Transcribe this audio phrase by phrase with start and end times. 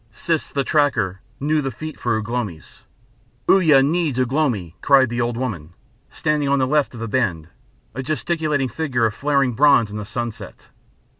[0.11, 2.81] Siss the Tracker knew the feet for Ugh lomi's.
[3.47, 5.73] "Uya needs Ugh lomi," cried the old woman,
[6.09, 7.49] standing on the left of the bend,
[7.93, 10.69] a gesticulating figure of flaring bronze in the sunset.